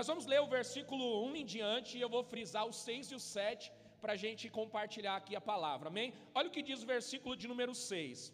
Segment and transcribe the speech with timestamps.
[0.00, 0.06] 6, versículo.
[0.06, 3.14] Nós vamos ler o versículo 1 em diante e eu vou frisar o 6 e
[3.14, 6.14] o 7 para a gente compartilhar aqui a palavra, amém?
[6.34, 8.32] Olha o que diz o versículo de número 6: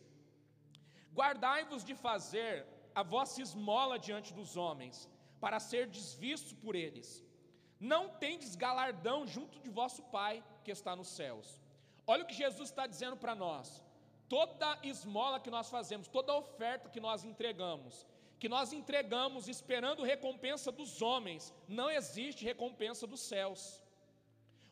[1.12, 2.54] Guardai-vos de fazer
[2.94, 5.08] a vossa esmola diante dos homens,
[5.40, 7.08] para ser desvisto por eles.
[7.78, 11.48] Não tendes galardão junto de vosso Pai que está nos céus.
[12.06, 13.82] Olha o que Jesus está dizendo para nós.
[14.28, 18.06] Toda esmola que nós fazemos, toda oferta que nós entregamos,
[18.38, 23.82] que nós entregamos esperando recompensa dos homens, não existe recompensa dos céus.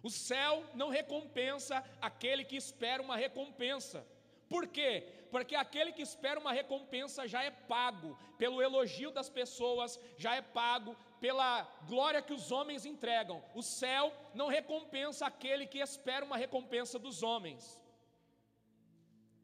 [0.02, 4.06] O céu não recompensa aquele que espera uma recompensa.
[4.48, 5.08] Por quê?
[5.30, 10.42] Porque aquele que espera uma recompensa já é pago pelo elogio das pessoas, já é
[10.42, 13.42] pago pela glória que os homens entregam.
[13.54, 17.80] O céu não recompensa aquele que espera uma recompensa dos homens.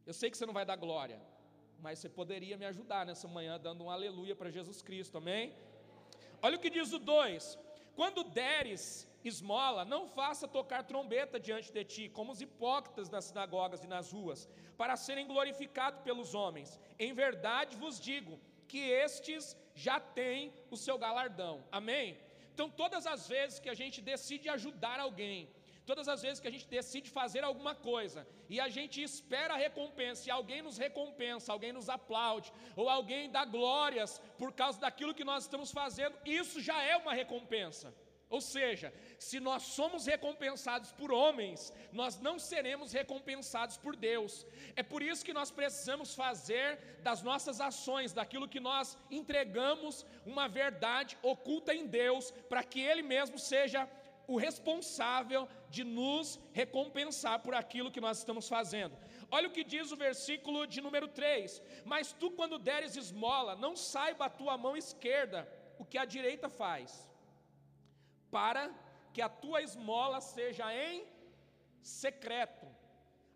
[0.06, 1.18] Eu sei que você não vai dar glória,
[1.82, 5.54] mas você poderia me ajudar nessa manhã dando um aleluia para Jesus Cristo, amém?
[6.42, 7.58] Olha o que diz o 2:
[7.94, 8.84] quando deres
[9.22, 14.10] esmola, não faça tocar trombeta diante de ti, como os hipócritas nas sinagogas e nas
[14.12, 16.80] ruas, para serem glorificados pelos homens.
[16.98, 21.64] Em verdade vos digo que estes já têm o seu galardão.
[21.70, 22.18] Amém?
[22.54, 25.48] Então, todas as vezes que a gente decide ajudar alguém,
[25.90, 29.56] todas as vezes que a gente decide fazer alguma coisa e a gente espera a
[29.56, 35.16] recompensa, e alguém nos recompensa, alguém nos aplaude, ou alguém dá glórias por causa daquilo
[35.18, 37.92] que nós estamos fazendo, isso já é uma recompensa.
[38.36, 44.46] Ou seja, se nós somos recompensados por homens, nós não seremos recompensados por Deus.
[44.76, 50.46] É por isso que nós precisamos fazer das nossas ações, daquilo que nós entregamos, uma
[50.46, 53.90] verdade oculta em Deus, para que Ele mesmo seja
[54.32, 55.42] o responsável
[55.74, 56.26] de nos
[56.60, 58.96] recompensar por aquilo que nós estamos fazendo.
[59.36, 61.60] Olha o que diz o versículo de número 3:
[61.92, 65.40] Mas tu, quando deres esmola, não saiba a tua mão esquerda
[65.80, 66.88] o que a direita faz
[68.30, 68.62] para
[69.12, 71.04] que a tua esmola seja em
[71.82, 72.66] secreto.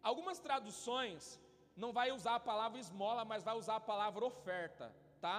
[0.01, 1.41] Algumas traduções
[1.77, 5.39] não vai usar a palavra esmola, mas vai usar a palavra oferta, tá?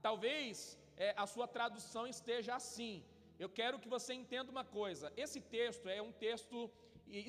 [0.00, 3.04] Talvez é, a sua tradução esteja assim.
[3.44, 5.06] Eu quero que você entenda uma coisa.
[5.24, 6.58] Esse texto é um texto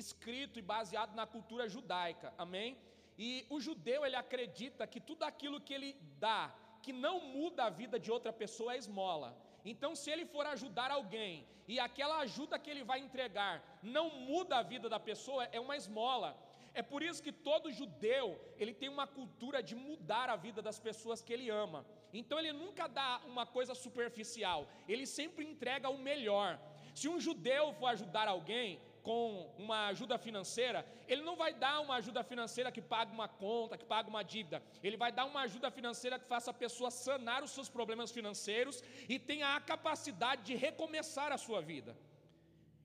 [0.02, 2.70] escrito e baseado na cultura judaica, amém?
[3.18, 5.90] E o judeu ele acredita que tudo aquilo que ele
[6.26, 6.40] dá,
[6.84, 9.30] que não muda a vida de outra pessoa, é esmola.
[9.64, 11.34] Então, se ele for ajudar alguém
[11.66, 15.76] e aquela ajuda que ele vai entregar não muda a vida da pessoa, é uma
[15.82, 16.30] esmola.
[16.74, 18.26] É por isso que todo judeu,
[18.58, 21.86] ele tem uma cultura de mudar a vida das pessoas que ele ama.
[22.12, 26.60] Então ele nunca dá uma coisa superficial, ele sempre entrega o melhor.
[26.94, 31.96] Se um judeu for ajudar alguém, com uma ajuda financeira, ele não vai dar uma
[31.96, 34.62] ajuda financeira que pague uma conta, que pague uma dívida.
[34.82, 38.82] Ele vai dar uma ajuda financeira que faça a pessoa sanar os seus problemas financeiros
[39.06, 41.94] e tenha a capacidade de recomeçar a sua vida.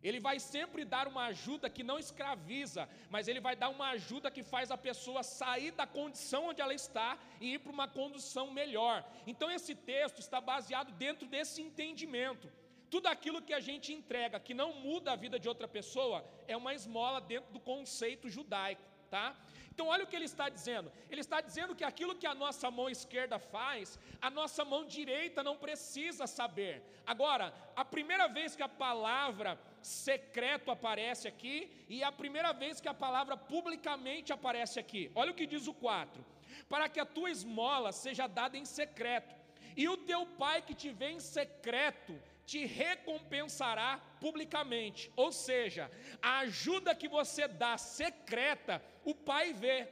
[0.02, 4.32] Ele vai sempre dar uma ajuda que não escraviza, mas ele vai dar uma ajuda
[4.32, 8.50] que faz a pessoa sair da condição onde ela está e ir para uma condição
[8.50, 9.04] melhor.
[9.28, 12.50] Então esse texto está baseado dentro desse entendimento.
[12.90, 16.56] Tudo aquilo que a gente entrega que não muda a vida de outra pessoa é
[16.56, 18.82] uma esmola dentro do conceito judaico,
[19.12, 19.36] tá?
[19.70, 20.92] Então olha o que ele está dizendo.
[21.10, 25.44] Ele está dizendo que aquilo que a nossa mão esquerda faz, a nossa mão direita
[25.44, 26.84] não precisa saber.
[27.06, 29.58] Agora, a primeira vez que a palavra
[29.90, 35.12] secreto aparece aqui e a primeira vez que a palavra publicamente aparece aqui.
[35.16, 36.24] Olha o que diz o 4:
[36.70, 39.36] Para que a tua esmola seja dada em secreto,
[39.76, 45.12] e o teu pai que te vê em secreto te recompensará publicamente.
[45.16, 45.90] Ou seja,
[46.22, 49.88] a ajuda que você dá secreta, o Pai vê.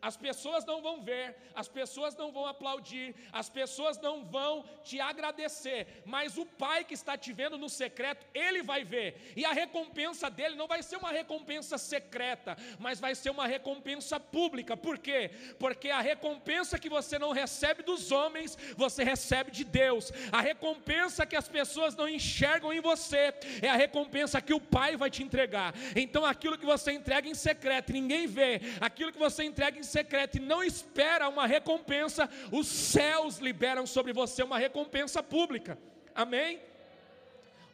[0.00, 5.00] As pessoas não vão ver, as pessoas não vão aplaudir, as pessoas não vão te
[5.00, 9.52] agradecer, mas o Pai que está te vendo no secreto, ele vai ver, e a
[9.52, 14.98] recompensa dele não vai ser uma recompensa secreta, mas vai ser uma recompensa pública, por
[14.98, 15.30] quê?
[15.58, 21.26] Porque a recompensa que você não recebe dos homens, você recebe de Deus, a recompensa
[21.26, 25.22] que as pessoas não enxergam em você, é a recompensa que o Pai vai te
[25.22, 29.82] entregar, então aquilo que você entrega em secreto, ninguém vê, aquilo que você entrega em
[29.88, 35.78] secreto e não espera uma recompensa, os céus liberam sobre você uma recompensa pública.
[36.14, 36.60] Amém?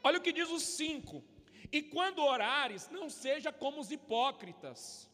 [0.03, 1.23] Olha o que diz o 5:
[1.71, 5.11] E quando orares, não seja como os hipócritas,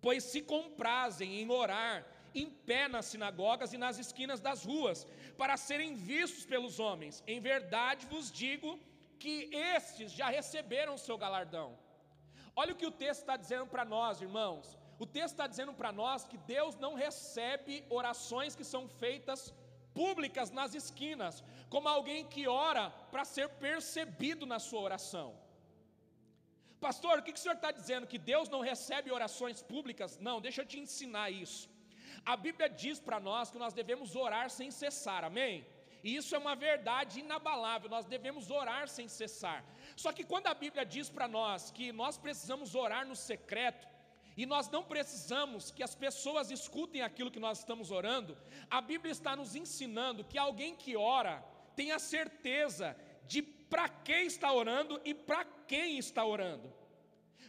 [0.00, 5.06] pois se comprazem em orar em pé nas sinagogas e nas esquinas das ruas,
[5.38, 7.22] para serem vistos pelos homens.
[7.26, 8.78] Em verdade vos digo
[9.18, 11.78] que estes já receberam o seu galardão.
[12.56, 14.76] Olha o que o texto está dizendo para nós, irmãos.
[15.04, 19.40] O texto está dizendo para nós que Deus não recebe orações que são feitas
[20.00, 21.34] públicas nas esquinas,
[21.74, 25.28] como alguém que ora para ser percebido na sua oração.
[26.86, 28.10] Pastor, o que o senhor está dizendo?
[28.12, 30.18] Que Deus não recebe orações públicas?
[30.28, 31.62] Não, deixa eu te ensinar isso.
[32.32, 35.54] A Bíblia diz para nós que nós devemos orar sem cessar, amém?
[36.06, 39.60] E isso é uma verdade inabalável, nós devemos orar sem cessar.
[40.02, 43.86] Só que quando a Bíblia diz para nós que nós precisamos orar no secreto,
[44.36, 48.36] e nós não precisamos que as pessoas escutem aquilo que nós estamos orando,
[48.70, 51.44] a Bíblia está nos ensinando que alguém que ora
[51.76, 52.96] tem a certeza
[53.26, 56.72] de para quem está orando e para quem está orando.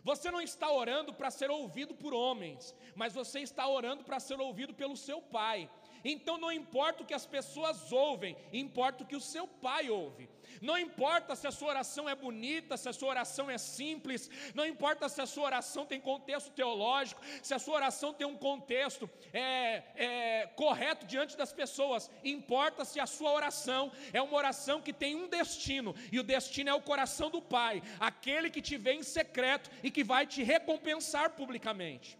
[0.03, 4.39] Você não está orando para ser ouvido por homens, mas você está orando para ser
[4.39, 5.69] ouvido pelo seu Pai.
[6.05, 10.29] Então não importa o que as pessoas ouvem, importa o que o seu pai ouve.
[10.61, 14.65] Não importa se a sua oração é bonita, se a sua oração é simples, não
[14.65, 19.09] importa se a sua oração tem contexto teológico, se a sua oração tem um contexto
[19.33, 24.93] é, é, correto diante das pessoas, importa se a sua oração é uma oração que
[24.93, 28.93] tem um destino, e o destino é o coração do Pai, aquele que te vê
[28.93, 32.17] em secreto e que vai te recompensar publicamente.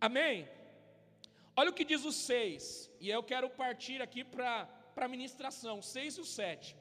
[0.00, 0.46] Amém?
[1.56, 6.16] Olha o que diz o 6, e eu quero partir aqui para a ministração, 6
[6.16, 6.76] e o 7.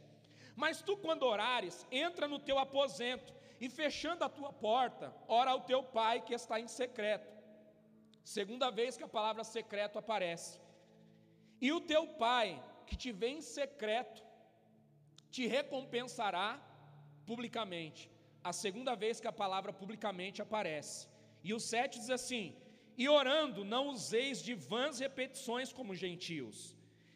[0.56, 3.34] Mas tu, quando orares, entra no teu aposento,
[3.64, 7.32] e fechando a tua porta, ora ao teu pai que está em secreto.
[8.24, 10.60] Segunda vez que a palavra secreto aparece.
[11.62, 14.22] E o teu pai, que te vê em secreto,
[15.32, 16.50] te recompensará
[17.26, 18.12] publicamente.
[18.44, 21.08] A segunda vez que a palavra publicamente aparece.
[21.44, 22.56] E o 7 diz assim:
[22.98, 26.76] e orando, não useis de vãs repetições como gentios,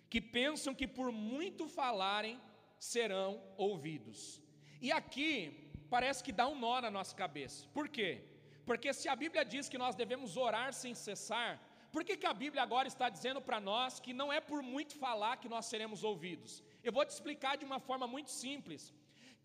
[0.09, 2.39] que pensam que por muito falarem
[2.79, 4.41] serão ouvidos.
[4.81, 7.67] E aqui parece que dá um nó na nossa cabeça.
[7.73, 8.23] Por quê?
[8.65, 11.51] Porque se a Bíblia diz que nós devemos orar sem cessar,
[11.91, 14.95] por que, que a Bíblia agora está dizendo para nós que não é por muito
[14.95, 16.63] falar que nós seremos ouvidos?
[16.83, 18.93] Eu vou te explicar de uma forma muito simples.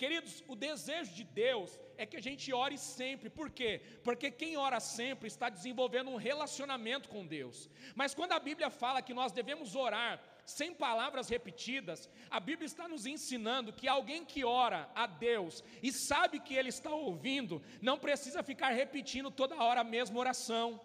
[0.02, 3.81] Queridos, o desejo de Deus é que a gente ore sempre, por quê?
[4.02, 7.70] Porque quem ora sempre está desenvolvendo um relacionamento com Deus.
[7.94, 12.88] Mas quando a Bíblia fala que nós devemos orar sem palavras repetidas, a Bíblia está
[12.88, 17.96] nos ensinando que alguém que ora a Deus e sabe que Ele está ouvindo, não
[17.96, 20.81] precisa ficar repetindo toda hora a mesma oração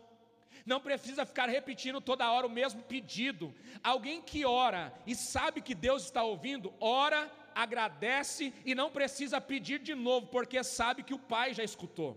[0.66, 3.56] não precisa ficar repetindo toda hora o mesmo pedido.
[3.81, 7.31] Alguém que ora e sabe que Deus está ouvindo, ora
[7.63, 12.12] agradece e não precisa pedir de novo, porque sabe que o Pai já escutou.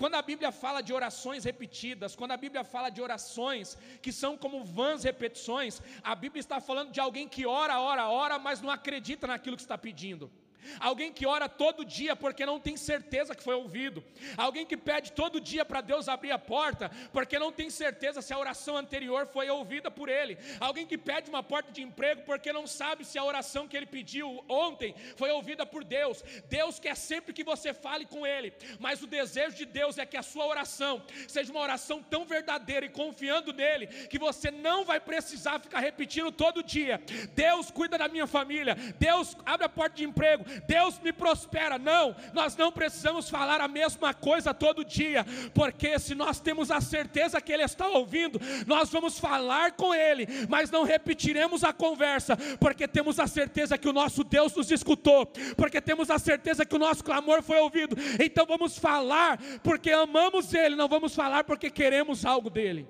[0.00, 4.36] Quando a Bíblia fala de orações repetidas, quando a Bíblia fala de orações que são
[4.36, 8.70] como vãs repetições, a Bíblia está falando de alguém que ora, ora, ora, mas não
[8.70, 10.30] acredita naquilo que está pedindo.
[10.78, 14.02] Alguém que ora todo dia porque não tem certeza que foi ouvido.
[14.36, 18.32] Alguém que pede todo dia para Deus abrir a porta porque não tem certeza se
[18.32, 20.38] a oração anterior foi ouvida por ele.
[20.58, 23.86] Alguém que pede uma porta de emprego porque não sabe se a oração que ele
[23.86, 26.22] pediu ontem foi ouvida por Deus.
[26.48, 30.16] Deus quer sempre que você fale com ele, mas o desejo de Deus é que
[30.16, 35.00] a sua oração seja uma oração tão verdadeira e confiando nele que você não vai
[35.00, 37.00] precisar ficar repetindo todo dia.
[37.34, 38.74] Deus cuida da minha família.
[38.98, 40.44] Deus abre a porta de emprego.
[40.66, 41.78] Deus me prospera.
[41.78, 46.80] Não, nós não precisamos falar a mesma coisa todo dia, porque se nós temos a
[46.80, 52.36] certeza que Ele está ouvindo, nós vamos falar com Ele, mas não repetiremos a conversa,
[52.58, 55.26] porque temos a certeza que o nosso Deus nos escutou,
[55.56, 57.96] porque temos a certeza que o nosso clamor foi ouvido.
[58.18, 62.86] Então vamos falar porque amamos Ele, não vamos falar porque queremos algo dele.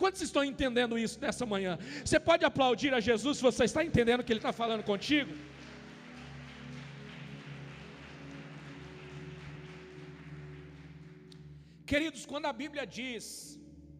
[0.00, 1.78] Quantos estão entendendo isso nessa manhã?
[2.02, 5.30] Você pode aplaudir a Jesus se você está entendendo que Ele está falando contigo?
[11.90, 13.24] Queridos, quando a Bíblia diz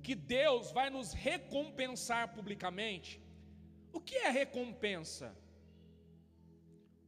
[0.00, 3.20] que Deus vai nos recompensar publicamente,
[3.92, 5.28] o que é recompensa?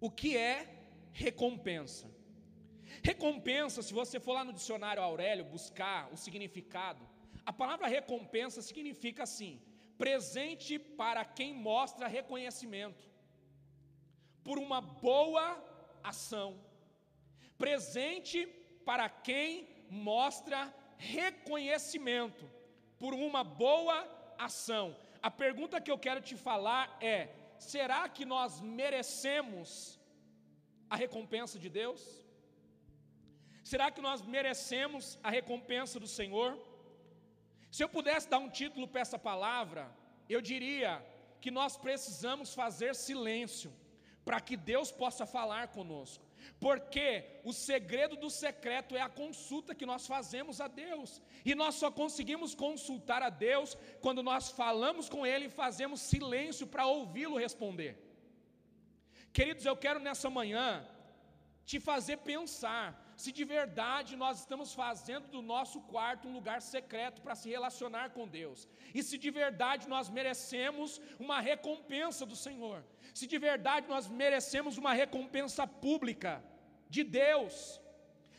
[0.00, 0.56] O que é
[1.12, 2.10] recompensa?
[3.10, 7.08] Recompensa, se você for lá no dicionário Aurélio buscar o significado,
[7.46, 9.62] a palavra recompensa significa assim:
[9.96, 13.08] presente para quem mostra reconhecimento
[14.42, 15.46] por uma boa
[16.02, 16.48] ação.
[17.56, 18.38] Presente
[18.84, 22.50] para quem mostra reconhecimento
[22.98, 23.98] por uma boa
[24.38, 24.96] ação.
[25.22, 30.00] A pergunta que eu quero te falar é: será que nós merecemos
[30.88, 32.00] a recompensa de Deus?
[33.62, 36.50] Será que nós merecemos a recompensa do Senhor?
[37.70, 39.90] Se eu pudesse dar um título para essa palavra,
[40.28, 41.04] eu diria
[41.40, 43.70] que nós precisamos fazer silêncio
[44.24, 46.24] para que Deus possa falar conosco.
[46.60, 51.20] Porque o segredo do secreto é a consulta que nós fazemos a Deus.
[51.44, 56.66] E nós só conseguimos consultar a Deus quando nós falamos com Ele e fazemos silêncio
[56.66, 57.96] para ouvi-lo responder.
[59.32, 60.86] Queridos, eu quero nessa manhã
[61.64, 67.22] te fazer pensar se de verdade nós estamos fazendo do nosso quarto um lugar secreto
[67.22, 72.78] para se relacionar com Deus, e se de verdade nós merecemos uma recompensa do Senhor,
[73.14, 76.42] se de verdade nós merecemos uma recompensa pública
[76.88, 77.80] de Deus,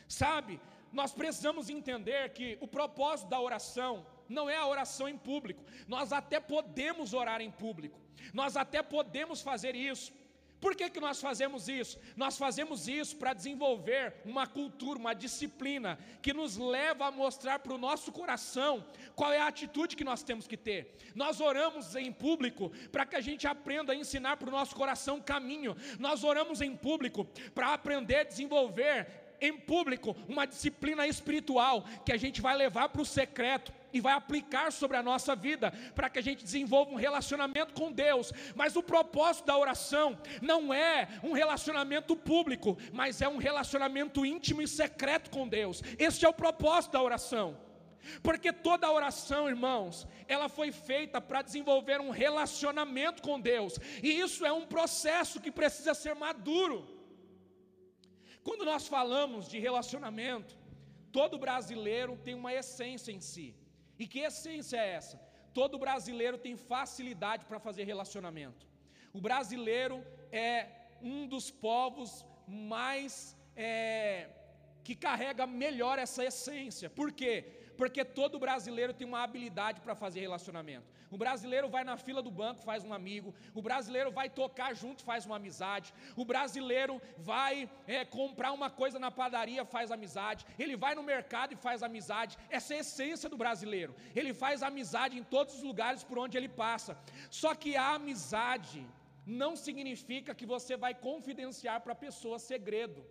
[0.06, 0.60] sabe?
[0.92, 6.12] Nós precisamos entender que o propósito da oração não é a oração em público, nós
[6.12, 7.98] até podemos orar em público,
[8.34, 10.12] nós até podemos fazer isso,
[10.64, 12.00] por que, que nós fazemos isso?
[12.16, 17.74] Nós fazemos isso para desenvolver uma cultura, uma disciplina que nos leva a mostrar para
[17.74, 18.82] o nosso coração
[19.14, 20.96] qual é a atitude que nós temos que ter.
[21.14, 25.20] Nós oramos em público para que a gente aprenda a ensinar para o nosso coração
[25.20, 25.76] caminho.
[25.98, 29.06] Nós oramos em público para aprender a desenvolver
[29.42, 34.12] em público uma disciplina espiritual que a gente vai levar para o secreto e vai
[34.12, 38.32] aplicar sobre a nossa vida, para que a gente desenvolva um relacionamento com Deus.
[38.54, 44.60] Mas o propósito da oração não é um relacionamento público, mas é um relacionamento íntimo
[44.60, 45.80] e secreto com Deus.
[45.98, 47.56] Este é o propósito da oração.
[48.22, 54.44] Porque toda oração, irmãos, ela foi feita para desenvolver um relacionamento com Deus, e isso
[54.44, 56.86] é um processo que precisa ser maduro.
[58.42, 60.54] Quando nós falamos de relacionamento,
[61.10, 63.54] todo brasileiro tem uma essência em si.
[63.98, 65.16] E que essência é essa?
[65.52, 68.66] Todo brasileiro tem facilidade para fazer relacionamento.
[69.12, 70.66] O brasileiro é
[71.00, 74.28] um dos povos mais é,
[74.82, 76.90] que carrega melhor essa essência.
[76.90, 77.63] Por quê?
[77.76, 80.86] Porque todo brasileiro tem uma habilidade para fazer relacionamento.
[81.10, 83.34] O brasileiro vai na fila do banco, faz um amigo.
[83.54, 85.92] O brasileiro vai tocar junto, faz uma amizade.
[86.16, 90.46] O brasileiro vai é, comprar uma coisa na padaria, faz amizade.
[90.58, 92.36] Ele vai no mercado e faz amizade.
[92.50, 93.94] Essa é a essência do brasileiro.
[94.14, 96.98] Ele faz amizade em todos os lugares por onde ele passa.
[97.30, 98.84] Só que a amizade
[99.26, 103.04] não significa que você vai confidenciar para a pessoa segredo.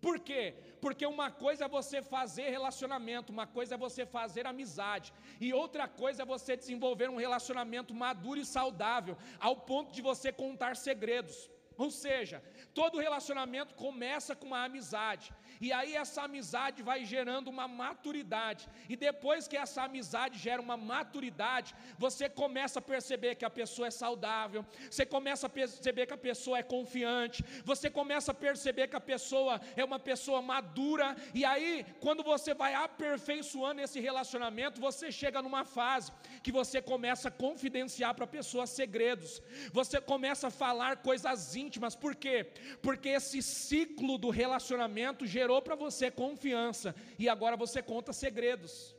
[0.00, 0.54] Por quê?
[0.80, 5.88] Porque uma coisa é você fazer relacionamento, uma coisa é você fazer amizade, e outra
[5.88, 11.50] coisa é você desenvolver um relacionamento maduro e saudável, ao ponto de você contar segredos.
[11.78, 17.66] Ou seja, todo relacionamento começa com uma amizade, e aí essa amizade vai gerando uma
[17.66, 23.50] maturidade, e depois que essa amizade gera uma maturidade, você começa a perceber que a
[23.50, 28.34] pessoa é saudável, você começa a perceber que a pessoa é confiante, você começa a
[28.34, 34.00] perceber que a pessoa é uma pessoa madura, e aí, quando você vai aperfeiçoando esse
[34.00, 40.00] relacionamento, você chega numa fase que você começa a confidenciar para a pessoa segredos, você
[40.00, 41.94] começa a falar coisas íntimas.
[41.94, 42.36] Por quê?
[42.82, 48.94] Porque esse ciclo do relacionamento gerou para você confiança e agora você conta segredos.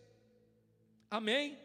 [1.09, 1.57] Amém?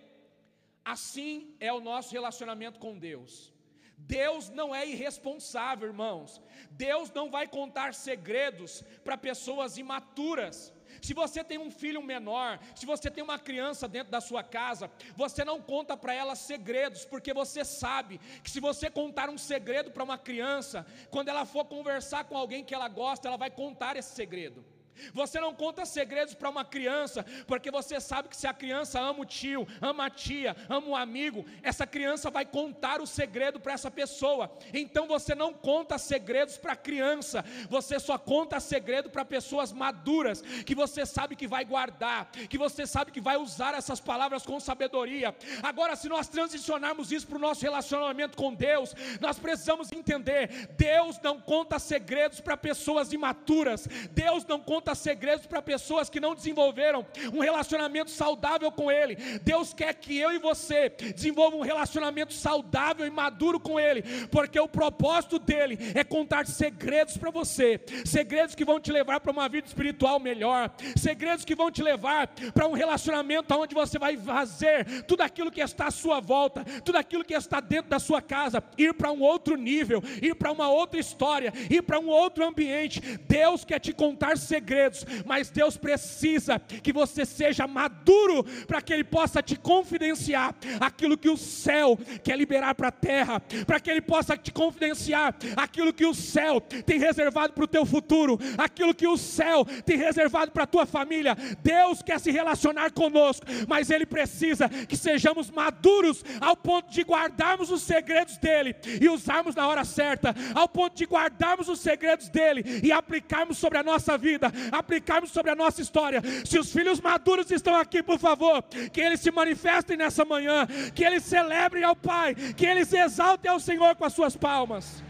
[0.84, 3.52] Assim é o nosso relacionamento com Deus.
[3.96, 6.40] Deus não é irresponsável, irmãos.
[6.70, 10.72] Deus não vai contar segredos para pessoas imaturas.
[11.00, 14.90] Se você tem um filho menor, se você tem uma criança dentro da sua casa,
[15.16, 19.90] você não conta para ela segredos, porque você sabe que se você contar um segredo
[19.90, 23.96] para uma criança, quando ela for conversar com alguém que ela gosta, ela vai contar
[23.96, 24.64] esse segredo.
[25.12, 29.20] Você não conta segredos para uma criança, porque você sabe que se a criança ama
[29.20, 33.72] o tio, ama a tia, ama o amigo, essa criança vai contar o segredo para
[33.72, 34.50] essa pessoa.
[34.72, 40.74] Então você não conta segredos para criança, você só conta segredo para pessoas maduras, que
[40.74, 45.34] você sabe que vai guardar, que você sabe que vai usar essas palavras com sabedoria.
[45.62, 51.18] Agora, se nós transicionarmos isso para o nosso relacionamento com Deus, nós precisamos entender: Deus
[51.20, 56.34] não conta segredos para pessoas imaturas, Deus não conta conta segredos para pessoas que não
[56.34, 59.14] desenvolveram um relacionamento saudável com Ele.
[59.44, 64.58] Deus quer que eu e você desenvolvam um relacionamento saudável e maduro com Ele, porque
[64.58, 69.48] o propósito dele é contar segredos para você, segredos que vão te levar para uma
[69.48, 75.04] vida espiritual melhor, segredos que vão te levar para um relacionamento onde você vai fazer
[75.04, 78.60] tudo aquilo que está à sua volta, tudo aquilo que está dentro da sua casa,
[78.76, 83.00] ir para um outro nível, ir para uma outra história, ir para um outro ambiente.
[83.28, 88.92] Deus quer te contar segredos segredos, mas Deus precisa que você seja maduro para que
[88.92, 93.90] Ele possa te confidenciar aquilo que o céu quer liberar para a terra, para que
[93.90, 98.94] Ele possa te confidenciar aquilo que o céu tem reservado para o teu futuro, aquilo
[98.94, 101.36] que o céu tem reservado para a tua família.
[101.62, 107.70] Deus quer se relacionar conosco, mas Ele precisa que sejamos maduros ao ponto de guardarmos
[107.70, 112.64] os segredos dEle e usarmos na hora certa, ao ponto de guardarmos os segredos dEle
[112.82, 116.22] e aplicarmos sobre a nossa vida, aplicarmos sobre a nossa história.
[116.44, 121.04] Se os filhos maduros estão aqui, por favor, que eles se manifestem nessa manhã, que
[121.04, 125.02] eles celebrem ao Pai, que eles exaltem ao Senhor com as suas palmas.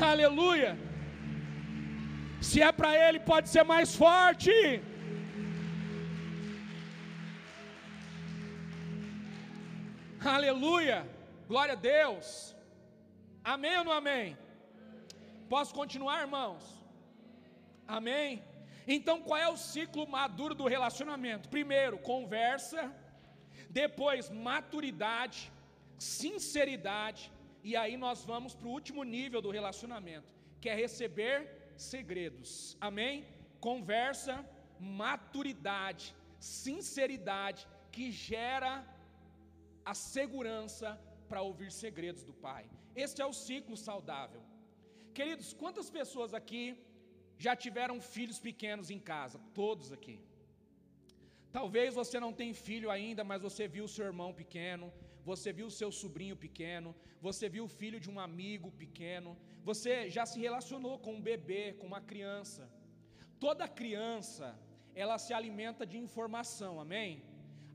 [0.00, 0.78] Aleluia.
[2.40, 4.50] Se é para Ele, pode ser mais forte.
[10.24, 11.06] Aleluia.
[11.48, 12.54] Glória a Deus.
[13.44, 14.36] Amém ou não amém?
[15.48, 16.81] Posso continuar, irmãos?
[17.98, 18.42] Amém?
[18.94, 21.50] Então, qual é o ciclo maduro do relacionamento?
[21.56, 22.82] Primeiro, conversa,
[23.68, 25.52] depois, maturidade,
[25.98, 27.30] sinceridade,
[27.62, 31.36] e aí nós vamos para o último nível do relacionamento, que é receber
[31.76, 32.78] segredos.
[32.80, 33.26] Amém?
[33.60, 34.34] Conversa,
[34.80, 36.06] maturidade,
[36.38, 38.72] sinceridade, que gera
[39.84, 42.64] a segurança para ouvir segredos do Pai.
[42.96, 44.42] Este é o ciclo saudável.
[45.12, 46.64] Queridos, quantas pessoas aqui
[47.44, 49.38] já tiveram filhos pequenos em casa?
[49.60, 50.16] Todos aqui.
[51.56, 54.86] Talvez você não tenha filho ainda, mas você viu seu irmão pequeno,
[55.30, 56.90] você viu seu sobrinho pequeno,
[57.26, 59.30] você viu o filho de um amigo pequeno,
[59.70, 62.62] você já se relacionou com um bebê, com uma criança.
[63.44, 64.46] Toda criança,
[65.02, 67.10] ela se alimenta de informação, amém?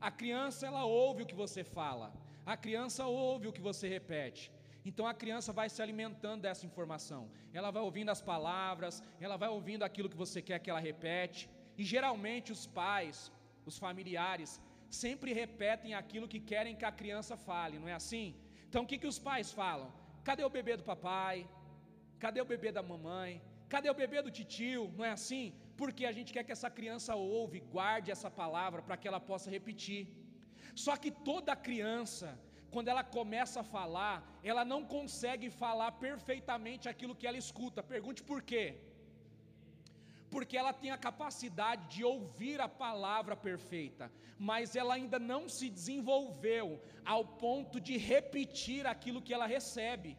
[0.08, 2.08] A criança, ela ouve o que você fala,
[2.54, 4.44] a criança ouve o que você repete.
[4.84, 7.30] Então a criança vai se alimentando dessa informação.
[7.52, 11.48] Ela vai ouvindo as palavras, ela vai ouvindo aquilo que você quer que ela repete.
[11.76, 13.32] E geralmente os pais,
[13.66, 18.34] os familiares, sempre repetem aquilo que querem que a criança fale, não é assim?
[18.68, 19.92] Então o que, que os pais falam?
[20.24, 21.48] Cadê o bebê do papai?
[22.18, 23.40] Cadê o bebê da mamãe?
[23.68, 24.92] Cadê o bebê do titio?
[24.96, 25.44] Não é assim?
[25.76, 29.50] Porque a gente quer que essa criança ouve, guarde essa palavra para que ela possa
[29.50, 30.02] repetir.
[30.74, 32.28] Só que toda criança,
[32.70, 37.82] quando ela começa a falar, ela não consegue falar perfeitamente aquilo que ela escuta.
[37.82, 38.66] Pergunte por quê?
[40.30, 45.68] porque ela tem a capacidade de ouvir a palavra perfeita, mas ela ainda não se
[45.68, 50.16] desenvolveu ao ponto de repetir aquilo que ela recebe.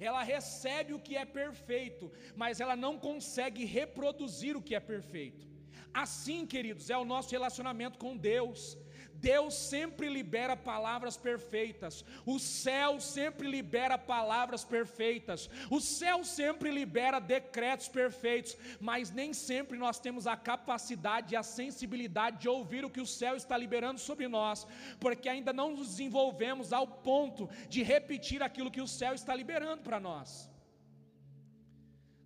[0.00, 5.46] Ela recebe o que é perfeito, mas ela não consegue reproduzir o que é perfeito.
[5.92, 8.76] Assim, queridos, é o nosso relacionamento com Deus.
[9.24, 17.18] Deus sempre libera palavras perfeitas, o céu sempre libera palavras perfeitas, o céu sempre libera
[17.18, 22.90] decretos perfeitos, mas nem sempre nós temos a capacidade e a sensibilidade de ouvir o
[22.90, 24.66] que o céu está liberando sobre nós,
[25.00, 29.82] porque ainda não nos desenvolvemos ao ponto de repetir aquilo que o céu está liberando
[29.82, 30.50] para nós.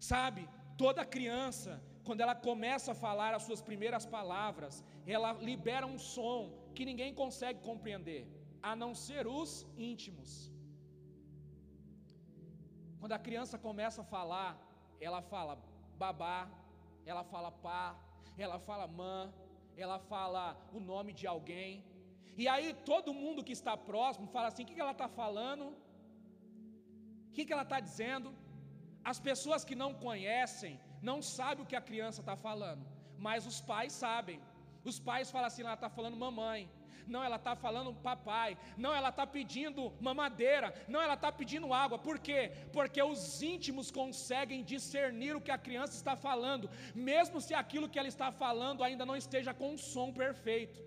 [0.01, 5.99] Sabe, toda criança, quando ela começa a falar as suas primeiras palavras, ela libera um
[5.99, 8.23] som que ninguém consegue compreender,
[8.71, 9.51] a não ser os
[9.91, 10.31] íntimos.
[13.01, 14.51] Quando a criança começa a falar,
[15.07, 15.55] ela fala
[16.03, 16.39] babá,
[17.11, 17.85] ela fala pá,
[18.45, 19.17] ela fala mã,
[19.85, 20.45] ela fala
[20.77, 21.73] o nome de alguém.
[22.43, 25.65] E aí todo mundo que está próximo fala assim: o que ela está falando?
[27.29, 28.31] O que ela está dizendo?
[29.13, 30.75] As pessoas que não conhecem
[31.11, 32.85] não sabem o que a criança está falando,
[33.27, 34.39] mas os pais sabem.
[34.85, 36.71] Os pais falam assim: ela está falando mamãe.
[37.07, 38.57] Não, ela está falando papai.
[38.77, 40.75] Não, ela está pedindo mamadeira.
[40.87, 41.99] Não, ela está pedindo água.
[41.99, 42.53] Por quê?
[42.73, 47.99] Porque os íntimos conseguem discernir o que a criança está falando, mesmo se aquilo que
[47.99, 50.81] ela está falando ainda não esteja com um som perfeito.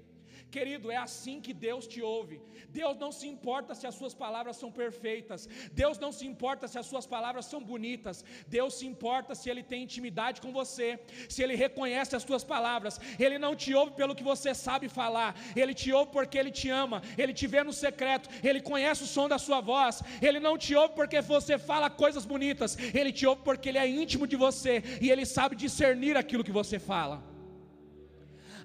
[0.49, 2.41] Querido, é assim que Deus te ouve.
[2.69, 5.47] Deus não se importa se as suas palavras são perfeitas.
[5.71, 8.23] Deus não se importa se as suas palavras são bonitas.
[8.47, 10.99] Deus se importa se ele tem intimidade com você,
[11.29, 12.99] se ele reconhece as suas palavras.
[13.19, 15.35] Ele não te ouve pelo que você sabe falar.
[15.55, 17.01] Ele te ouve porque ele te ama.
[17.17, 18.29] Ele te vê no secreto.
[18.43, 20.01] Ele conhece o som da sua voz.
[20.21, 22.77] Ele não te ouve porque você fala coisas bonitas.
[22.93, 26.51] Ele te ouve porque ele é íntimo de você e ele sabe discernir aquilo que
[26.51, 27.30] você fala.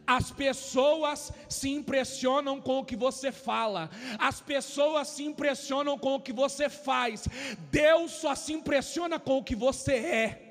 [0.07, 6.21] As pessoas se impressionam com o que você fala, as pessoas se impressionam com o
[6.21, 7.27] que você faz,
[7.71, 10.46] Deus só se impressiona com o que você é.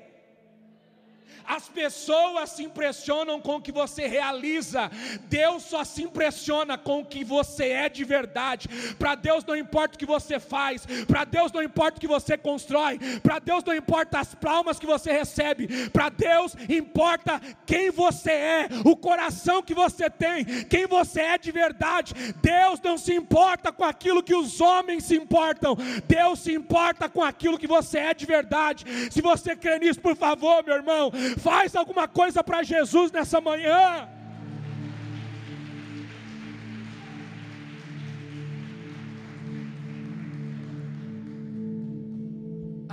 [1.46, 4.90] As pessoas se impressionam com o que você realiza,
[5.28, 8.68] Deus só se impressiona com o que você é de verdade.
[8.98, 12.36] Para Deus não importa o que você faz, para Deus não importa o que você
[12.36, 18.32] constrói, para Deus não importa as palmas que você recebe, para Deus importa quem você
[18.32, 22.12] é, o coração que você tem, quem você é de verdade.
[22.42, 27.22] Deus não se importa com aquilo que os homens se importam, Deus se importa com
[27.22, 28.84] aquilo que você é de verdade.
[29.10, 34.08] Se você crê nisso, por favor, meu irmão, faz alguma coisa para Jesus nessa manhã.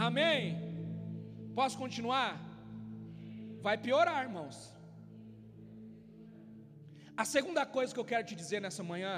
[0.07, 0.41] Amém?
[1.59, 2.31] Posso continuar?
[3.61, 4.55] Vai piorar, irmãos.
[7.15, 9.15] A segunda coisa que eu quero te dizer nessa manhã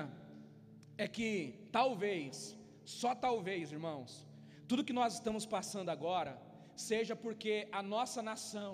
[0.98, 1.30] é que
[1.72, 4.28] talvez, só talvez, irmãos,
[4.68, 6.34] tudo que nós estamos passando agora
[6.76, 8.74] seja porque a nossa nação,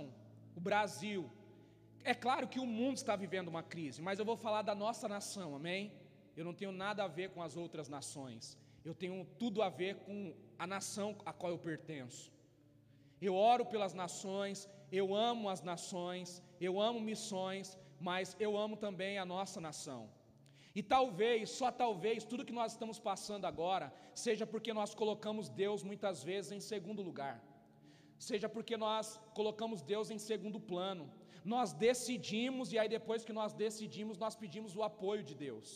[0.56, 1.30] o Brasil,
[2.04, 5.08] é claro que o mundo está vivendo uma crise, mas eu vou falar da nossa
[5.08, 5.92] nação, amém?
[6.36, 9.96] Eu não tenho nada a ver com as outras nações, eu tenho tudo a ver
[9.98, 12.32] com a nação a qual eu pertenço.
[13.22, 19.20] Eu oro pelas nações, eu amo as nações, eu amo missões, mas eu amo também
[19.20, 20.10] a nossa nação.
[20.74, 25.84] E talvez, só talvez, tudo que nós estamos passando agora seja porque nós colocamos Deus
[25.84, 27.44] muitas vezes em segundo lugar,
[28.30, 29.06] seja porque nós
[29.40, 31.06] colocamos Deus em segundo plano.
[31.54, 35.70] Nós decidimos e aí depois que nós decidimos, nós pedimos o apoio de Deus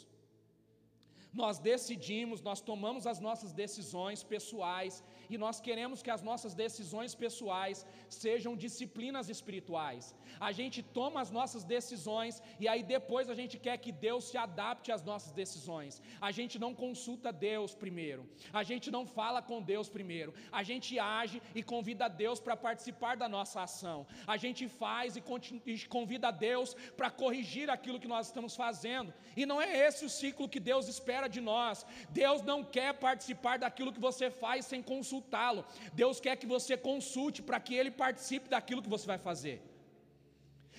[1.35, 7.13] nós decidimos, nós tomamos as nossas decisões pessoais e nós queremos que as nossas decisões
[7.23, 10.15] pessoais sejam disciplinas espirituais.
[10.39, 14.37] A gente toma as nossas decisões e aí depois a gente quer que Deus se
[14.37, 16.01] adapte às nossas decisões.
[16.21, 20.97] A gente não consulta Deus primeiro, a gente não fala com Deus primeiro, a gente
[20.99, 24.05] age e convida Deus para participar da nossa ação.
[24.27, 29.13] A gente faz e convida Deus para corrigir aquilo que nós estamos fazendo.
[29.35, 31.85] E não é esse o ciclo que Deus espera de nós.
[32.09, 35.65] Deus não quer participar daquilo que você faz sem consultá-lo.
[35.93, 39.61] Deus quer que você consulte para que ele participe daquilo que você vai fazer.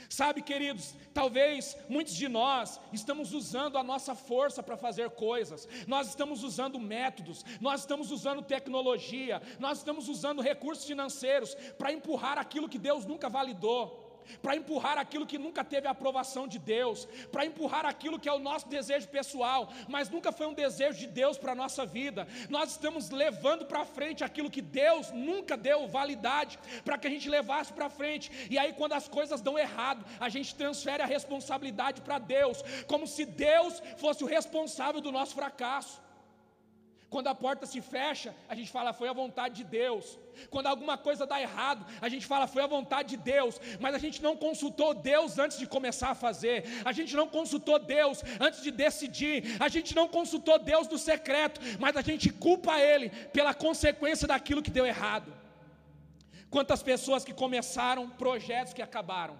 [0.09, 6.09] Sabe, queridos, talvez muitos de nós estamos usando a nossa força para fazer coisas, nós
[6.09, 12.69] estamos usando métodos, nós estamos usando tecnologia, nós estamos usando recursos financeiros para empurrar aquilo
[12.69, 14.06] que Deus nunca validou
[14.43, 18.33] para empurrar aquilo que nunca teve a aprovação de Deus, para empurrar aquilo que é
[18.33, 22.27] o nosso desejo pessoal, mas nunca foi um desejo de Deus para a nossa vida.
[22.49, 27.29] Nós estamos levando para frente aquilo que Deus nunca deu validade para que a gente
[27.29, 28.31] levasse para frente.
[28.51, 33.07] E aí, quando as coisas dão errado, a gente transfere a responsabilidade para Deus, como
[33.07, 36.06] se Deus fosse o responsável do nosso fracasso.
[37.09, 40.19] Quando a porta se fecha, a gente fala, foi a vontade de Deus.
[40.51, 43.61] Quando alguma coisa dá errado, a gente fala, foi a vontade de Deus.
[43.79, 46.65] Mas a gente não consultou Deus antes de começar a fazer.
[46.85, 49.57] A gente não consultou Deus antes de decidir.
[49.61, 51.61] A gente não consultou Deus no secreto.
[51.79, 55.33] Mas a gente culpa Ele pela consequência daquilo que deu errado.
[56.51, 59.37] Quantas pessoas que começaram projetos que acabaram.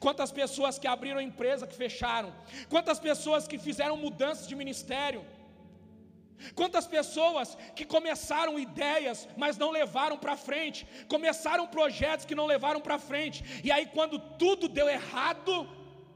[0.00, 2.34] Quantas pessoas que abriram empresa que fecharam.
[2.68, 5.24] Quantas pessoas que fizeram mudanças de ministério
[6.54, 12.80] Quantas pessoas que começaram ideias, mas não levaram para frente, começaram projetos que não levaram
[12.80, 15.68] para frente, e aí, quando tudo deu errado,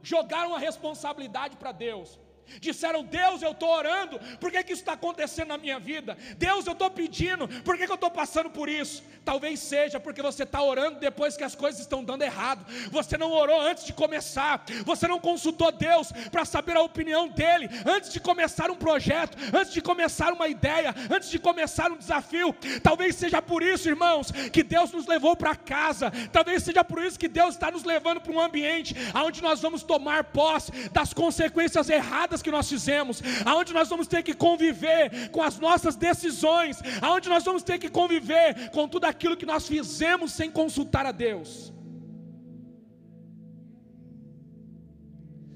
[0.02, 2.18] jogaram a responsabilidade para Deus.
[2.60, 6.16] Disseram, Deus, eu estou orando, por que, que isso está acontecendo na minha vida?
[6.36, 9.02] Deus, eu estou pedindo, por que, que eu estou passando por isso?
[9.24, 12.64] Talvez seja porque você está orando depois que as coisas estão dando errado.
[12.90, 17.68] Você não orou antes de começar, você não consultou Deus para saber a opinião dele
[17.86, 22.54] antes de começar um projeto, antes de começar uma ideia, antes de começar um desafio.
[22.82, 26.10] Talvez seja por isso, irmãos, que Deus nos levou para casa.
[26.32, 29.82] Talvez seja por isso que Deus está nos levando para um ambiente onde nós vamos
[29.82, 35.42] tomar posse das consequências erradas que nós fizemos, aonde nós vamos ter que conviver com
[35.42, 40.32] as nossas decisões, aonde nós vamos ter que conviver com tudo aquilo que nós fizemos
[40.32, 41.72] sem consultar a Deus.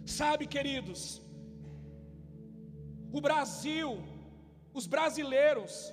[0.06, 1.22] Sabe, queridos,
[3.12, 3.90] o Brasil,
[4.72, 5.92] os brasileiros,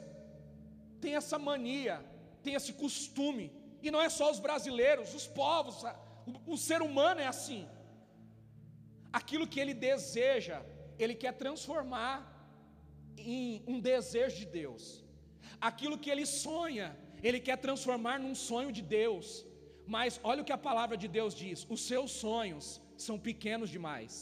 [1.00, 2.04] têm essa mania,
[2.44, 3.46] têm esse costume,
[3.82, 5.84] e não é só os brasileiros, os povos,
[6.30, 7.68] o, o ser humano é assim.
[9.12, 10.62] Aquilo que ele deseja,
[11.06, 12.16] ele quer transformar
[13.18, 14.84] em um desejo de Deus.
[15.70, 16.88] Aquilo que ele sonha,
[17.28, 19.46] ele quer transformar num sonho de Deus.
[19.96, 22.66] Mas olha o que a palavra de Deus diz: os seus sonhos
[23.08, 24.14] são pequenos demais.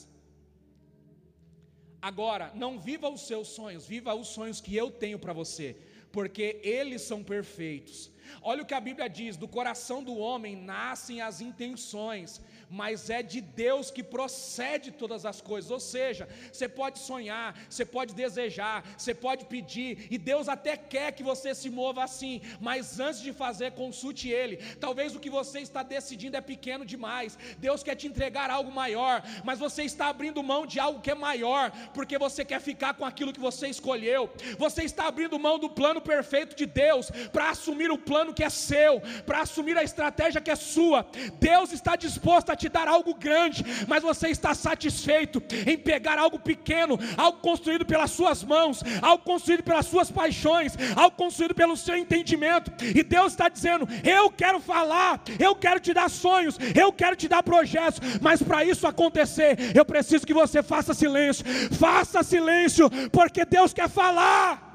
[2.02, 5.68] Agora, não viva os seus sonhos, viva os sonhos que eu tenho para você,
[6.12, 7.98] porque eles são perfeitos.
[8.42, 13.24] Olha o que a Bíblia diz: do coração do homem nascem as intenções, mas é
[13.24, 15.72] de Deus que procede todas as coisas.
[15.72, 21.12] Ou seja, você pode sonhar, você pode desejar, você pode pedir, e Deus até quer
[21.12, 24.58] que você se mova assim, mas antes de fazer, consulte Ele.
[24.80, 29.24] Talvez o que você está decidindo é pequeno demais, Deus quer te entregar algo maior,
[29.44, 33.06] mas você está abrindo mão de algo que é maior, porque você quer ficar com
[33.06, 37.90] aquilo que você escolheu, você está abrindo mão do plano perfeito de Deus para assumir
[37.92, 41.06] o plano que é seu, para assumir a estratégia que é sua.
[41.40, 46.38] Deus está disposto a te dar algo grande, mas você está satisfeito em pegar algo
[46.38, 51.95] pequeno, algo construído pelas suas mãos, algo construído pelas suas paixões, algo construído pelo seu
[51.95, 52.72] entendimento.
[52.84, 57.28] E Deus está dizendo: Eu quero falar, eu quero te dar sonhos, eu quero te
[57.28, 61.45] dar projetos, mas para isso acontecer, eu preciso que você faça silêncio.
[61.72, 64.69] Faça silêncio, porque Deus quer falar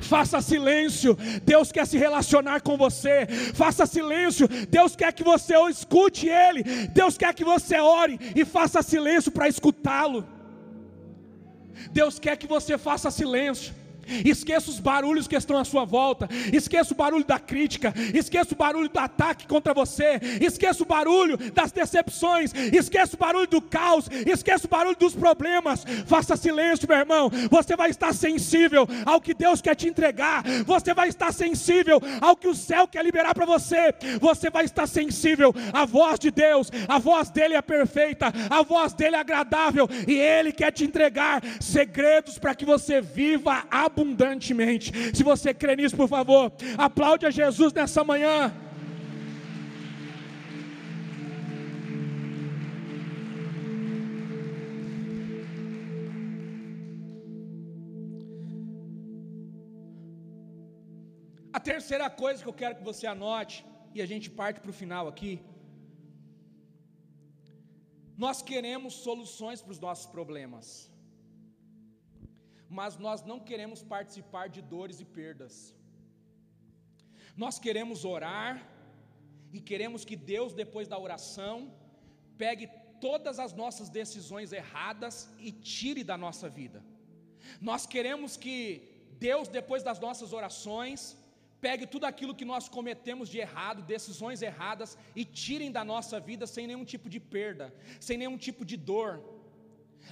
[0.00, 6.28] faça silêncio, Deus quer se relacionar com você, faça silêncio, Deus quer que você escute
[6.28, 10.26] Ele, Deus quer que você ore e faça silêncio para escutá-lo.
[11.92, 13.77] Deus quer que você faça silêncio.
[14.24, 16.28] Esqueça os barulhos que estão à sua volta.
[16.52, 17.92] Esqueça o barulho da crítica.
[18.14, 20.20] Esqueça o barulho do ataque contra você.
[20.40, 22.52] Esqueça o barulho das decepções.
[22.72, 24.08] Esqueça o barulho do caos.
[24.26, 25.84] Esqueça o barulho dos problemas.
[26.06, 27.30] Faça silêncio, meu irmão.
[27.50, 30.42] Você vai estar sensível ao que Deus quer te entregar.
[30.64, 33.94] Você vai estar sensível ao que o céu quer liberar para você.
[34.20, 36.70] Você vai estar sensível à voz de Deus.
[36.86, 38.32] A voz dele é perfeita.
[38.48, 39.88] A voz dele é agradável.
[40.06, 44.92] E ele quer te entregar segredos para que você viva a abundantemente.
[45.16, 48.54] Se você crê nisso, por favor, aplaude a Jesus nessa manhã.
[61.52, 63.56] A terceira coisa que eu quero que você anote,
[63.94, 65.32] e a gente parte para o final aqui.
[68.24, 70.88] Nós queremos soluções para os nossos problemas
[72.68, 75.74] mas nós não queremos participar de dores e perdas.
[77.36, 78.54] Nós queremos orar
[79.52, 81.72] e queremos que Deus, depois da oração,
[82.36, 82.68] pegue
[83.00, 86.82] todas as nossas decisões erradas e tire da nossa vida.
[87.60, 88.56] Nós queremos que
[89.18, 91.16] Deus, depois das nossas orações,
[91.60, 96.46] pegue tudo aquilo que nós cometemos de errado, decisões erradas, e tirem da nossa vida
[96.46, 99.22] sem nenhum tipo de perda, sem nenhum tipo de dor.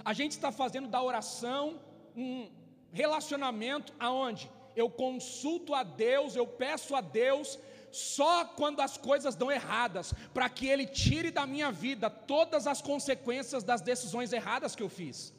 [0.04, 1.80] A gente está fazendo da oração
[2.16, 2.50] um
[2.92, 7.58] relacionamento aonde eu consulto a Deus, eu peço a Deus
[7.92, 12.82] só quando as coisas dão erradas, para que Ele tire da minha vida todas as
[12.82, 15.32] consequências das decisões erradas que eu fiz.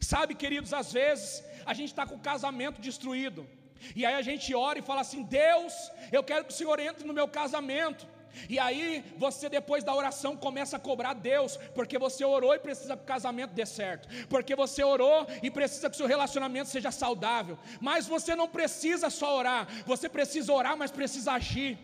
[0.00, 3.46] Sabe, queridos, às vezes a gente está com o casamento destruído,
[3.94, 5.72] e aí a gente ora e fala assim: Deus,
[6.12, 8.06] eu quero que o Senhor entre no meu casamento.
[8.48, 12.96] E aí você depois da oração começa a cobrar Deus, porque você orou e precisa
[12.96, 16.90] que o casamento dê certo, porque você orou e precisa que o seu relacionamento seja
[16.90, 17.58] saudável.
[17.80, 21.78] Mas você não precisa só orar, você precisa orar, mas precisa agir.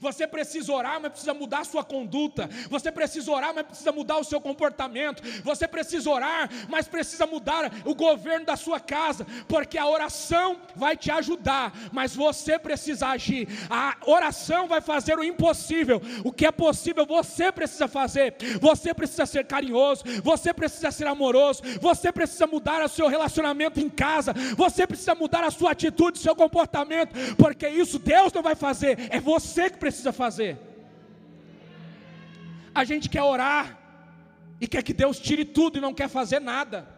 [0.00, 2.48] Você precisa orar, mas precisa mudar a sua conduta.
[2.68, 5.22] Você precisa orar, mas precisa mudar o seu comportamento.
[5.42, 10.96] Você precisa orar, mas precisa mudar o governo da sua casa, porque a oração vai
[10.96, 13.48] te ajudar, mas você precisa agir.
[13.70, 16.00] A oração vai fazer o impossível.
[16.24, 18.34] O que é possível, você precisa fazer.
[18.60, 23.88] Você precisa ser carinhoso, você precisa ser amoroso, você precisa mudar o seu relacionamento em
[23.88, 29.08] casa, você precisa mudar a sua atitude, seu comportamento, porque isso Deus não vai fazer,
[29.10, 30.58] é você que que precisa fazer.
[32.74, 33.78] A gente quer orar
[34.60, 36.95] e quer que Deus tire tudo e não quer fazer nada.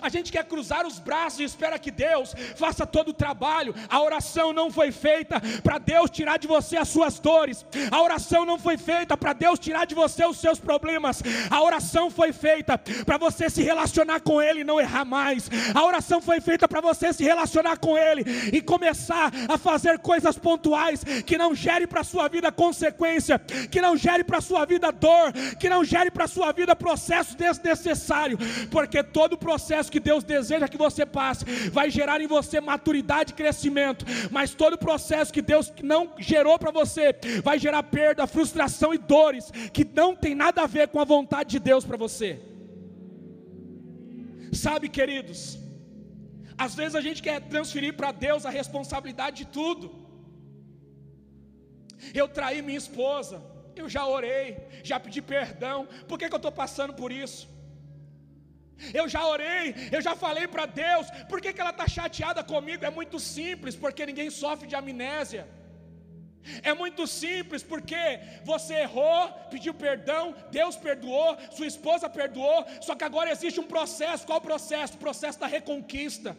[0.00, 3.74] A gente quer cruzar os braços e espera que Deus faça todo o trabalho.
[3.88, 7.64] A oração não foi feita para Deus tirar de você as suas dores.
[7.90, 11.22] A oração não foi feita para Deus tirar de você os seus problemas.
[11.50, 15.50] A oração foi feita para você se relacionar com Ele e não errar mais.
[15.74, 20.38] A oração foi feita para você se relacionar com Ele e começar a fazer coisas
[20.38, 23.38] pontuais que não gere para a sua vida consequência,
[23.70, 26.74] que não gere para a sua vida dor, que não gere para a sua vida
[26.74, 28.38] processo desnecessário,
[28.70, 33.32] porque todo processo processo que Deus deseja que você passe vai gerar em você maturidade
[33.32, 38.94] e crescimento, mas todo processo que Deus não gerou para você vai gerar perda, frustração
[38.94, 42.40] e dores que não tem nada a ver com a vontade de Deus para você.
[44.52, 45.58] Sabe, queridos,
[46.56, 49.86] às vezes a gente quer transferir para Deus a responsabilidade de tudo.
[52.20, 53.42] Eu traí minha esposa,
[53.74, 57.53] eu já orei, já pedi perdão, por que, que eu estou passando por isso?
[58.92, 62.84] Eu já orei, eu já falei para Deus, por que, que ela está chateada comigo?
[62.84, 65.46] É muito simples, porque ninguém sofre de amnésia.
[66.62, 73.04] É muito simples, porque você errou, pediu perdão, Deus perdoou, sua esposa perdoou, só que
[73.04, 74.26] agora existe um processo.
[74.26, 74.94] Qual o processo?
[74.94, 76.36] O processo da reconquista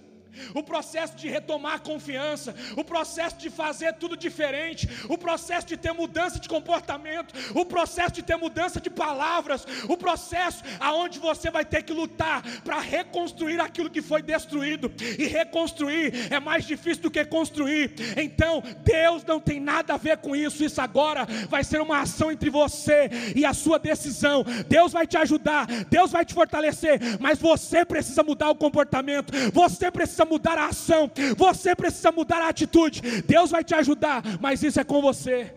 [0.54, 5.78] o processo de retomar a confiança, o processo de fazer tudo diferente, o processo de
[5.78, 11.50] ter mudança de comportamento, o processo de ter mudança de palavras, o processo aonde você
[11.50, 17.04] vai ter que lutar para reconstruir aquilo que foi destruído, e reconstruir é mais difícil
[17.04, 17.94] do que construir.
[18.18, 20.64] Então, Deus não tem nada a ver com isso.
[20.64, 24.44] Isso agora vai ser uma ação entre você e a sua decisão.
[24.68, 29.34] Deus vai te ajudar, Deus vai te fortalecer, mas você precisa mudar o comportamento.
[29.54, 33.02] Você precisa mudar a ação, você precisa mudar a atitude.
[33.22, 35.54] Deus vai te ajudar, mas isso é com você.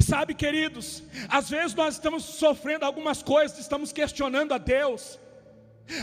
[0.00, 5.18] Sabe, queridos, às vezes nós estamos sofrendo algumas coisas, estamos questionando a Deus.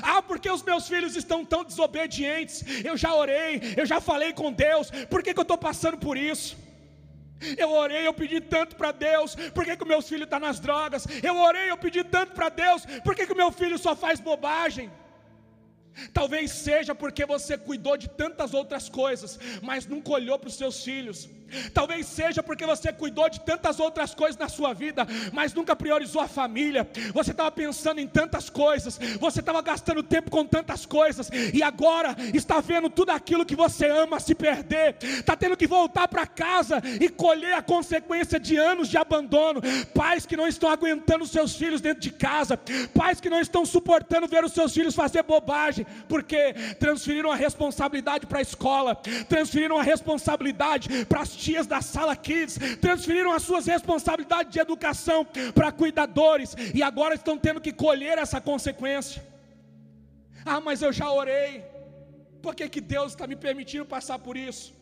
[0.01, 2.63] Ah, porque os meus filhos estão tão desobedientes?
[2.83, 6.17] Eu já orei, eu já falei com Deus, por que, que eu estou passando por
[6.17, 6.57] isso?
[7.57, 10.59] Eu orei, eu pedi tanto para Deus, por que, que o meu filho está nas
[10.59, 11.07] drogas?
[11.21, 14.19] Eu orei, eu pedi tanto para Deus, por que, que o meu filho só faz
[14.19, 14.91] bobagem?
[16.13, 20.83] Talvez seja porque você cuidou de tantas outras coisas, mas nunca olhou para os seus
[20.83, 21.29] filhos.
[21.73, 26.21] Talvez seja porque você cuidou de tantas outras coisas na sua vida, mas nunca priorizou
[26.21, 26.87] a família.
[27.13, 32.15] Você estava pensando em tantas coisas, você estava gastando tempo com tantas coisas, e agora
[32.33, 36.81] está vendo tudo aquilo que você ama se perder, está tendo que voltar para casa
[36.99, 39.61] e colher a consequência de anos de abandono.
[39.93, 42.59] Pais que não estão aguentando seus filhos dentro de casa,
[42.93, 48.25] pais que não estão suportando ver os seus filhos fazer bobagem, porque transferiram a responsabilidade
[48.25, 48.95] para a escola,
[49.27, 55.19] transferiram a responsabilidade para as tias da sala kids, transferiram as suas responsabilidades de educação
[55.53, 59.21] para cuidadores e agora estão tendo que colher essa consequência.
[60.45, 61.63] Ah, mas eu já orei.
[62.41, 64.73] Por que, que Deus está me permitindo passar por isso?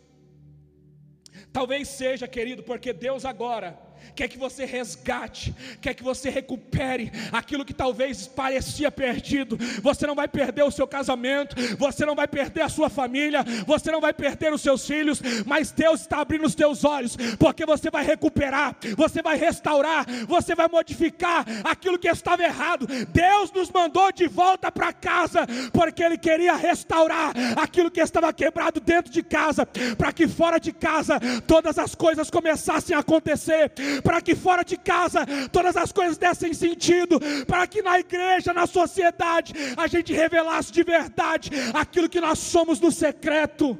[1.52, 3.78] Talvez seja, querido, porque Deus agora
[4.15, 9.58] quer que você resgate, quer que você recupere aquilo que talvez parecia perdido.
[9.81, 13.91] Você não vai perder o seu casamento, você não vai perder a sua família, você
[13.91, 17.89] não vai perder os seus filhos, mas Deus está abrindo os teus olhos, porque você
[17.89, 22.88] vai recuperar, você vai restaurar, você vai modificar aquilo que estava errado.
[23.10, 28.79] Deus nos mandou de volta para casa, porque Ele queria restaurar aquilo que estava quebrado
[28.79, 29.65] dentro de casa,
[29.97, 33.71] para que fora de casa todas as coisas começassem a acontecer
[34.03, 38.67] para que fora de casa todas as coisas dessem sentido, para que na igreja, na
[38.67, 43.77] sociedade, a gente revelasse de verdade aquilo que nós somos no secreto.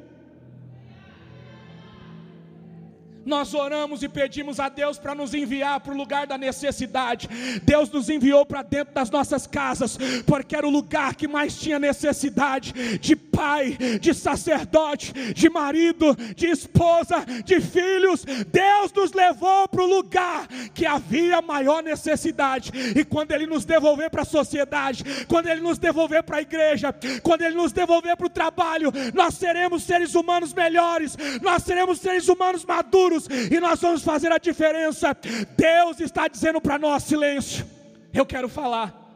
[3.26, 7.28] Nós oramos e pedimos a Deus para nos enviar para o lugar da necessidade.
[7.62, 11.78] Deus nos enviou para dentro das nossas casas, porque era o lugar que mais tinha
[11.78, 18.24] necessidade de pai, de sacerdote, de marido, de esposa, de filhos.
[18.24, 22.70] Deus nos levou para o lugar que havia maior necessidade.
[22.94, 26.94] E quando Ele nos devolver para a sociedade, quando Ele nos devolver para a igreja,
[27.24, 32.28] quando Ele nos devolver para o trabalho, nós seremos seres humanos melhores, nós seremos seres
[32.28, 33.15] humanos maduros
[33.50, 35.16] e nós vamos fazer a diferença.
[35.56, 37.66] Deus está dizendo para nós: silêncio,
[38.12, 39.06] eu quero falar.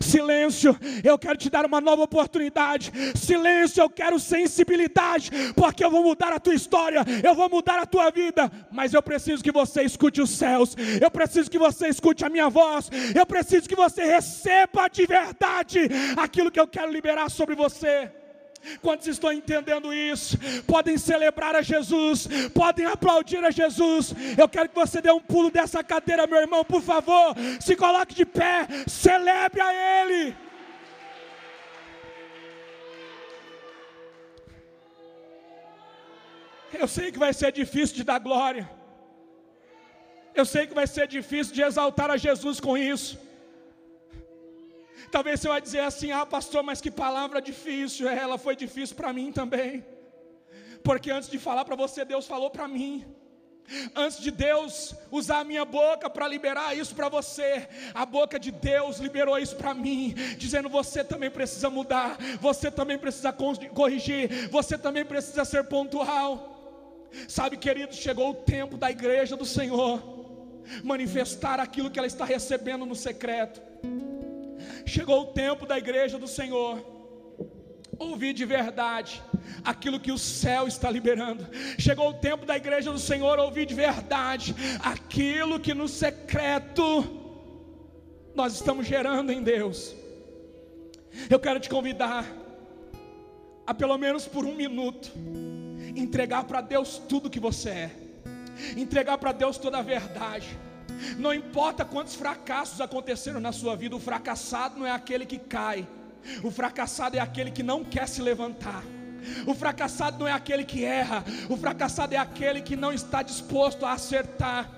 [0.00, 2.92] Silêncio, eu quero te dar uma nova oportunidade.
[3.14, 7.86] Silêncio, eu quero sensibilidade, porque eu vou mudar a tua história, eu vou mudar a
[7.86, 8.50] tua vida.
[8.70, 12.48] Mas eu preciso que você escute os céus, eu preciso que você escute a minha
[12.48, 18.10] voz, eu preciso que você receba de verdade aquilo que eu quero liberar sobre você.
[18.80, 20.38] Quantos estão entendendo isso?
[20.66, 24.14] Podem celebrar a Jesus, podem aplaudir a Jesus.
[24.36, 27.34] Eu quero que você dê um pulo dessa cadeira, meu irmão, por favor.
[27.60, 30.36] Se coloque de pé, celebre a Ele.
[36.72, 38.68] Eu sei que vai ser difícil de dar glória.
[40.34, 43.25] Eu sei que vai ser difícil de exaltar a Jesus com isso.
[45.16, 48.06] Talvez você vai dizer assim: ah, pastor, mas que palavra difícil.
[48.06, 49.82] É, ela foi difícil para mim também.
[50.84, 53.02] Porque antes de falar para você, Deus falou para mim.
[53.94, 58.50] Antes de Deus usar a minha boca para liberar isso para você, a boca de
[58.50, 64.76] Deus liberou isso para mim, dizendo: você também precisa mudar, você também precisa corrigir, você
[64.76, 67.08] também precisa ser pontual.
[67.26, 70.02] Sabe, queridos, chegou o tempo da igreja do Senhor
[70.84, 73.62] manifestar aquilo que ela está recebendo no secreto.
[74.86, 76.82] Chegou o tempo da igreja do Senhor
[77.98, 79.22] ouvir de verdade
[79.64, 81.46] aquilo que o céu está liberando.
[81.78, 87.04] Chegou o tempo da igreja do Senhor ouvir de verdade aquilo que no secreto
[88.34, 89.94] nós estamos gerando em Deus.
[91.28, 92.24] Eu quero te convidar
[93.66, 95.10] a pelo menos por um minuto
[95.96, 97.90] entregar para Deus tudo que você é,
[98.76, 100.46] entregar para Deus toda a verdade.
[101.18, 105.86] Não importa quantos fracassos aconteceram na sua vida, o fracassado não é aquele que cai,
[106.42, 108.82] o fracassado é aquele que não quer se levantar.
[109.46, 113.84] O fracassado não é aquele que erra, o fracassado é aquele que não está disposto
[113.84, 114.70] a acertar.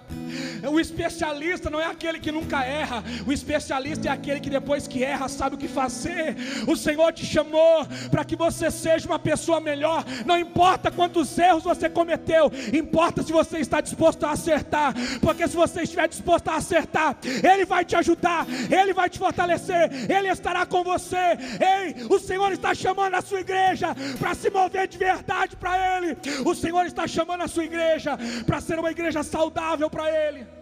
[0.71, 5.05] O especialista não é aquele que nunca erra, o especialista é aquele que depois que
[5.05, 6.37] erra sabe o que fazer.
[6.67, 10.05] O Senhor te chamou para que você seja uma pessoa melhor.
[10.27, 15.57] Não importa quantos erros você cometeu, importa se você está disposto a acertar, porque se
[15.57, 20.67] você estiver disposto a acertar, Ele vai te ajudar, Ele vai te fortalecer, Ele estará
[20.67, 21.17] com você.
[21.17, 26.17] Ei, o Senhor está chamando a sua igreja para se mover de verdade para Ele.
[26.45, 30.58] O Senhor está chamando a sua igreja para ser uma igreja saudável para Ele.